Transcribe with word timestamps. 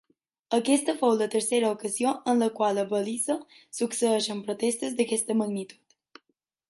Aquesta 0.57 0.93
fou 1.01 1.11
la 1.17 1.27
tercera 1.35 1.69
ocasió 1.75 2.13
en 2.33 2.41
la 2.45 2.47
qual 2.61 2.81
a 2.85 2.87
Belize 2.95 3.37
succeeixen 3.81 4.41
protestes 4.49 4.97
d'aquesta 4.99 5.37
magnitud. 5.43 6.23